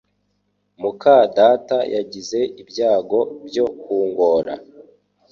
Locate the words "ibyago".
2.61-3.19